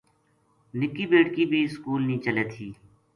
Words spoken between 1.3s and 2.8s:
بھی سکول نیہہ چلے تھیَ